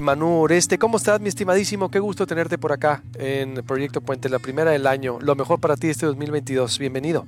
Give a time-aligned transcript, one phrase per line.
[0.00, 0.78] Manu Oreste.
[0.78, 1.90] ¿Cómo estás, mi estimadísimo?
[1.90, 5.18] Qué gusto tenerte por acá en Proyecto Puente, la primera del año.
[5.20, 6.78] Lo mejor para ti este 2022.
[6.78, 7.24] Bienvenido.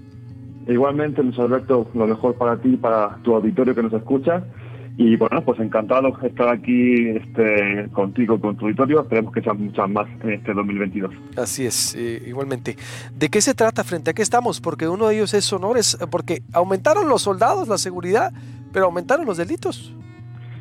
[0.69, 4.45] Igualmente, Luis Alberto, lo mejor para ti, para tu auditorio que nos escucha.
[4.97, 9.01] Y bueno, pues encantado de estar aquí este, contigo, con tu auditorio.
[9.01, 11.13] Esperemos que sean muchas más en este 2022.
[11.37, 12.77] Así es, eh, igualmente.
[13.17, 13.83] ¿De qué se trata?
[13.83, 14.61] ¿Frente a qué estamos?
[14.61, 18.33] Porque uno de ellos es honores, porque aumentaron los soldados, la seguridad,
[18.73, 19.95] pero aumentaron los delitos.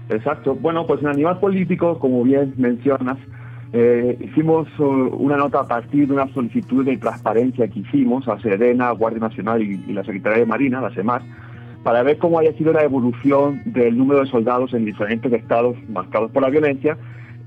[0.09, 0.55] Exacto.
[0.55, 3.17] Bueno, pues en nivel político, como bien mencionas,
[3.71, 8.39] eh, hicimos uh, una nota a partir de una solicitud de transparencia que hicimos a
[8.39, 11.21] Serena, Guardia Nacional y, la Secretaría de Marina, la SEMAR,
[11.83, 16.31] para ver cómo haya sido la evolución del número de soldados en diferentes estados marcados
[16.31, 16.97] por la violencia.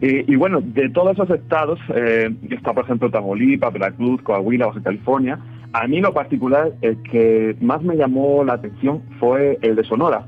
[0.00, 4.82] Eh, y bueno, de todos esos estados, eh, está por ejemplo Tamaulipas, Veracruz, Coahuila, Baja
[4.82, 5.38] California,
[5.72, 10.26] a mí lo particular, el que más me llamó la atención fue el de Sonora.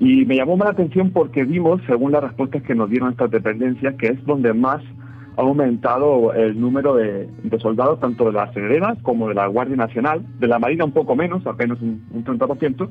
[0.00, 3.94] Y me llamó la atención porque vimos, según las respuestas que nos dieron estas dependencias,
[3.94, 4.82] que es donde más
[5.36, 7.28] ha aumentado el número de,
[7.60, 11.16] soldados, tanto de la Sedena como de la Guardia Nacional, de la Marina un poco
[11.16, 12.88] menos, apenas un, 30%,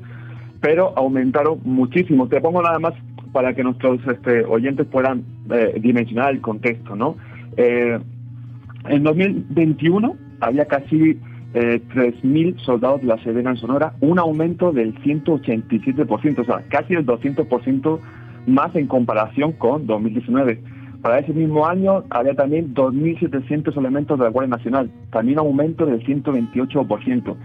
[0.60, 2.28] pero aumentaron muchísimo.
[2.28, 2.94] Te pongo nada más
[3.32, 6.96] para que nuestros este, oyentes puedan eh, dimensionar el contexto.
[6.96, 7.16] ¿no?
[7.56, 7.98] Eh,
[8.88, 11.18] en 2021 había casi
[11.54, 16.94] eh, 3.000 soldados de la Sedena en Sonora, un aumento del 187%, o sea, casi
[16.94, 18.00] el 200%
[18.46, 20.60] más en comparación con 2019.
[21.00, 25.86] Para ese mismo año había también 2.700 elementos de la Guardia Nacional, también un aumento
[25.86, 27.36] del 128%.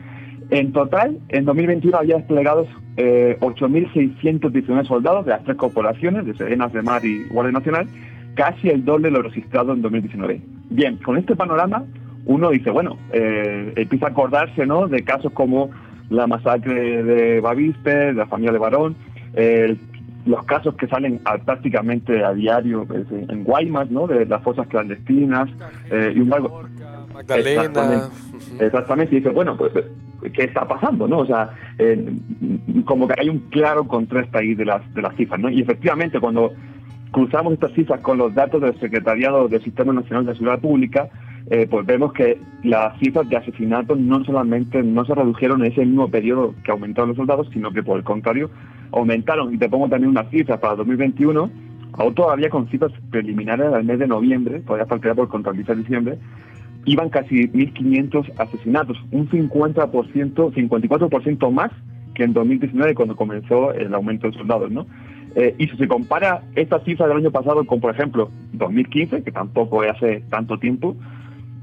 [0.51, 6.73] En total, en 2021 había desplegados eh, 8.619 soldados de las tres corporaciones, de Serenas
[6.73, 7.87] de Mar y Guardia Nacional,
[8.33, 10.41] casi el doble de lo registrado en 2019.
[10.71, 11.85] Bien, con este panorama,
[12.25, 14.87] uno dice, bueno, eh, empieza a acordarse ¿no?
[14.87, 15.69] de casos como
[16.09, 18.95] la masacre de Bavispe, de la familia de Barón,
[20.25, 24.07] los casos que salen prácticamente a diario pues, en Guaymas, ¿no?
[24.07, 25.49] de las fosas clandestinas,
[25.89, 27.63] eh, y un Magdalena.
[27.63, 29.71] Exactamente, exactamente, y dice, bueno, pues,
[30.33, 31.07] ¿qué está pasando?
[31.07, 31.49] no O sea,
[32.85, 35.49] como que hay un claro contraste ahí de las, de las cifras, ¿no?
[35.49, 36.51] Y efectivamente, cuando
[37.11, 41.09] cruzamos estas cifras con los datos del Secretariado del Sistema Nacional de Seguridad Pública,
[41.51, 45.85] eh, pues vemos que las cifras de asesinatos no solamente no se redujeron en ese
[45.85, 48.51] mismo periodo que aumentaron los soldados, sino que por el contrario
[48.91, 49.53] aumentaron.
[49.53, 51.49] Y te pongo también unas cifras para 2021,
[51.93, 56.19] aún todavía con cifras preliminares al mes de noviembre, todavía faltaría por contabilizar diciembre,
[56.85, 61.71] iban casi 1.500 asesinatos, un 50%, 54% más
[62.13, 64.85] que en 2019 cuando comenzó el aumento de soldados, ¿no?
[65.35, 69.31] Eh, y si se compara esta cifra del año pasado con, por ejemplo, 2015, que
[69.31, 70.95] tampoco es hace tanto tiempo,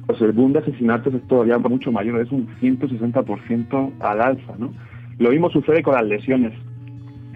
[0.07, 4.55] pues el boom de asesinatos es todavía mucho mayor, es un 160% al alza.
[4.59, 4.73] ¿no?
[5.19, 6.53] Lo mismo sucede con las lesiones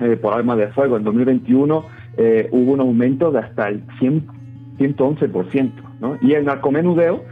[0.00, 0.96] eh, por armas de fuego.
[0.96, 1.84] En 2021
[2.16, 4.26] eh, hubo un aumento de hasta el 100,
[4.78, 5.72] 111%.
[6.00, 6.16] ¿no?
[6.22, 7.24] Y el narcomenudeo,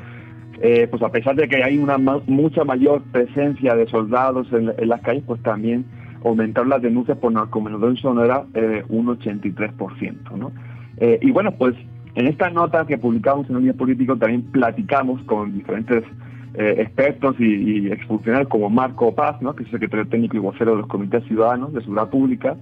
[0.61, 5.01] eh, pues a pesar de que hay una mucha mayor presencia de soldados en, las
[5.03, 5.85] calles, pues también
[6.25, 8.45] aumentaron las denuncias por narcomenudeo en Sonora
[8.89, 10.37] un 83%.
[10.37, 10.51] ¿no?
[11.01, 11.77] y bueno, pues
[12.19, 16.03] en esta nota que publicamos en el Día Político también platicamos con diferentes
[16.55, 17.97] eh, expertos y, y,
[18.49, 19.55] como Marco Paz, ¿no?
[19.55, 22.57] que es secretario técnico y vocero de los comités ciudadanos de seguridad pública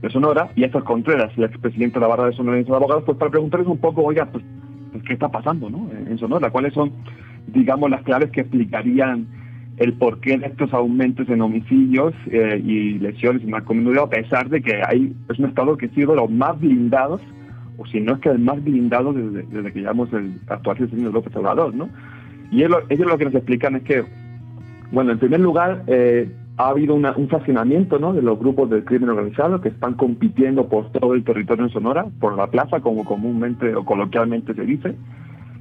[0.00, 3.04] de Sonora, y Héctor Contreras, el expresidente de la barra de Sonora y de abogados,
[3.04, 4.42] pues para preguntarles un poco, oiga, pues,
[4.92, 5.90] pues, ¿qué está pasando ¿no?
[5.92, 6.50] en Sonora?
[6.50, 6.90] ¿Cuáles son,
[7.48, 9.26] digamos, las claves que explicarían
[9.76, 14.62] el porqué de estos aumentos en homicidios eh, y lesiones y narcomenudeo, a pesar de
[14.62, 17.20] que hay, es un estado que ha sido de los más blindados
[17.82, 21.34] o si no es que el más blindado desde, que llevamos el actual señor López
[21.36, 21.88] Obrador, ¿no?
[22.50, 24.04] Y ellos, lo que nos explican es que,
[24.92, 28.12] bueno, en primer lugar, eh, ha habido un fascinamiento ¿no?
[28.12, 32.06] de los grupos del crimen organizado que están compitiendo por todo el territorio en Sonora,
[32.20, 34.94] por la plaza, como comúnmente o coloquialmente se dice,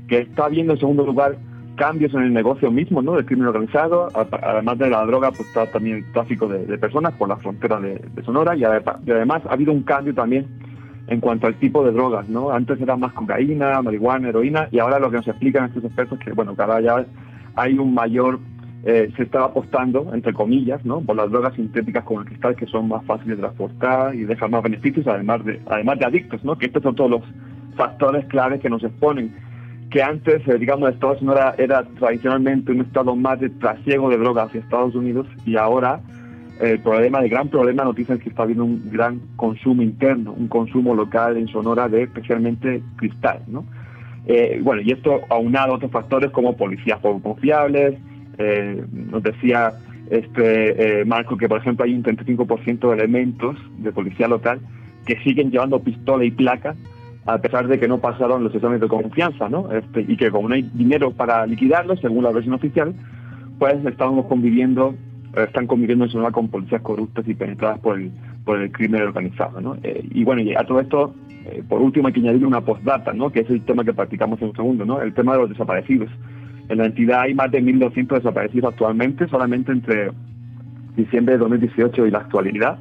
[0.09, 1.37] que está habiendo en segundo lugar
[1.75, 3.13] cambios en el negocio mismo ¿no?
[3.13, 7.29] del crimen organizado, además de la droga, pues está también el tráfico de, personas por
[7.29, 10.45] la frontera de, Sonora y además ha habido un cambio también
[11.11, 12.51] en cuanto al tipo de drogas, ¿no?
[12.51, 16.25] Antes era más cocaína, marihuana, heroína, y ahora lo que nos explican estos expertos es
[16.25, 17.05] que, bueno, cada vez
[17.55, 18.39] hay un mayor,
[18.85, 21.01] eh, se está apostando, entre comillas, ¿no?
[21.01, 24.51] Por las drogas sintéticas como el cristal, que son más fáciles de transportar y dejan
[24.51, 26.57] más beneficios, además de, además de adictos, ¿no?
[26.57, 27.21] Que estos son todos los
[27.75, 29.35] factores claves que nos exponen.
[29.89, 34.17] Que antes, eh, digamos, Estados Unidos era, era tradicionalmente un estado más de trasiego de
[34.17, 35.99] drogas hacia Estados Unidos, y ahora
[36.61, 40.93] el problema, el gran problema, noticias que está habiendo un gran consumo interno, un consumo
[40.93, 43.65] local en Sonora de especialmente cristal, ¿no?
[44.27, 47.95] Eh, bueno, y esto aunado a otros factores como policías poco confiables,
[48.37, 49.73] eh, nos decía
[50.09, 54.59] este eh, Marco que por ejemplo hay un 35% de elementos de policía local
[55.05, 56.75] que siguen llevando pistola y placa
[57.25, 59.71] a pesar de que no pasaron los exámenes de confianza, ¿no?
[59.71, 62.93] Este, y que como no hay dinero para liquidarlos, según la versión oficial,
[63.59, 64.95] pues estábamos conviviendo,
[65.35, 68.11] están conviviendo en con policías corruptas y penetradas por el,
[68.43, 69.77] por el crimen organizado, ¿no?
[69.83, 71.13] Eh, y bueno, y a todo esto,
[71.45, 73.31] eh, por último hay que añadir una postdata, ¿no?
[73.31, 75.01] Que es el tema que practicamos en un segundo, ¿no?
[75.01, 76.09] El tema de los desaparecidos.
[76.69, 80.11] En la entidad hay más de 1.200 desaparecidos actualmente, solamente entre
[80.95, 82.79] diciembre de 2018 y la actualidad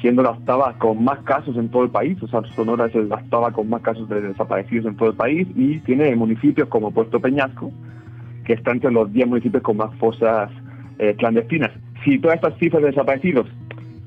[0.00, 3.16] siendo la octava con más casos en todo el país, o sea, Sonora es la
[3.16, 7.20] octava con más casos de desaparecidos en todo el país y tiene municipios como Puerto
[7.20, 7.72] Peñasco,
[8.44, 10.50] que está entre los 10 municipios con más fosas
[10.98, 11.72] eh, clandestinas.
[12.06, 13.48] Si todas estas cifras de desaparecidos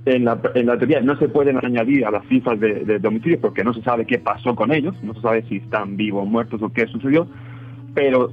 [0.06, 3.42] en la, en la teoría no se pueden añadir a las cifras de, de, homicidios
[3.42, 6.62] porque no se sabe qué pasó con ellos, no se sabe si están vivos, muertos
[6.62, 7.28] o qué sucedió,
[7.94, 8.32] pero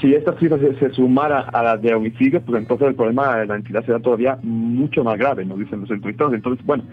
[0.00, 3.46] si estas cifras se, se sumara a las de homicidios, pues entonces el problema de
[3.46, 6.32] la entidad será todavía mucho más grave, nos dicen los entrevistados.
[6.32, 6.84] Entonces, bueno,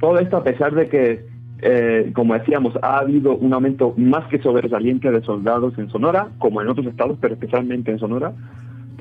[0.00, 1.26] todo esto a pesar de que,
[1.62, 6.62] eh, como decíamos, ha habido un aumento más que sobresaliente de soldados en Sonora, como
[6.62, 8.32] en otros estados, pero especialmente en Sonora,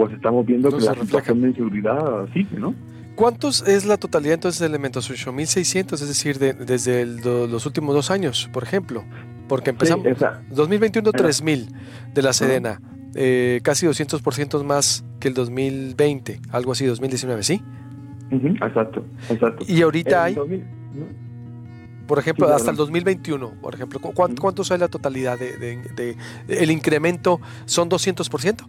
[0.01, 2.73] pues estamos viendo que la situación de inseguridad sigue, ¿no?
[3.15, 5.11] ¿Cuántos es la totalidad entonces de elementos?
[5.11, 9.03] 8.600, es decir, de, desde el, do, los últimos dos años, por ejemplo.
[9.47, 10.07] Porque empezamos...
[10.07, 11.67] Sí, 2021, 3.000
[12.15, 12.81] de la Sedena.
[13.13, 17.61] Eh, casi 200% más que el 2020, algo así, 2019, ¿sí?
[18.31, 19.65] Uh -huh, exacto, exacto.
[19.67, 20.63] Y ahorita hay, 2000,
[22.07, 24.75] por ejemplo, sí, hasta el 2021, por ejemplo, ¿cuántos, uh -huh.
[24.75, 26.17] es la totalidad de, de, de,
[26.47, 27.41] el incremento?
[27.65, 28.65] ¿Son 200%?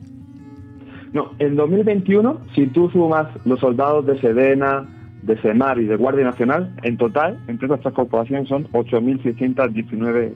[1.12, 4.87] No, en 2021, si tú sumas los soldados de Sedena,
[5.23, 10.32] de Semar y de Guardia Nacional, en total, entre estas corporaciones son 8.619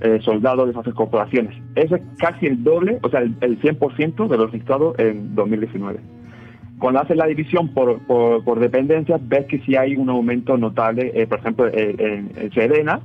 [0.00, 1.56] eh, soldados de esas corporaciones.
[1.74, 5.98] Eso es casi el doble, o sea, el, el 100% de los registrados en 2019.
[6.78, 11.26] Cuando haces la división por, por, dependencias, ves que sí hay un aumento notable, eh,
[11.26, 13.00] por ejemplo, en, en, Serena,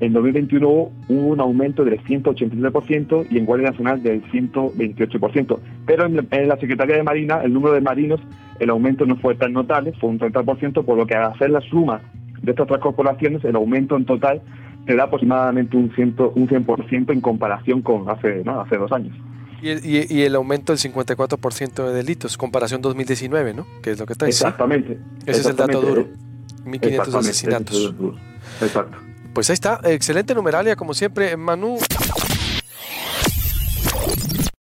[0.00, 5.58] en 2021 hubo un aumento del 189% y en Guardia Nacional del 128%.
[5.86, 8.20] Pero en, en, la Secretaría de Marina, el número de marinos,
[8.58, 11.60] el aumento no fue tan notable, fue un 30%, por lo que al hacer la
[11.62, 12.02] suma
[12.42, 14.42] de estas tres corporaciones, el aumento en total
[14.86, 18.60] te da aproximadamente un 100%, un 100 en comparación con hace, ¿no?
[18.60, 19.16] hace dos años.
[19.62, 23.66] Y el, y, y el aumento del 54% de delitos, comparación 2019, ¿no?
[23.82, 24.48] Que es lo que está diciendo.
[24.50, 24.98] Exactamente.
[25.24, 26.06] Ese es el dato duro.
[26.66, 27.94] 1.500 asesinatos.
[28.60, 28.98] Exacto.
[29.36, 31.76] Pues ahí está, excelente numeralia, como siempre, Manu.